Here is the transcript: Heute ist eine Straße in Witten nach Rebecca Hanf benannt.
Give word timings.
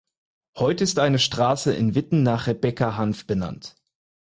Heute 0.57 0.83
ist 0.83 0.97
eine 0.97 1.19
Straße 1.19 1.75
in 1.75 1.93
Witten 1.93 2.23
nach 2.23 2.47
Rebecca 2.47 2.97
Hanf 2.97 3.27
benannt. 3.27 3.75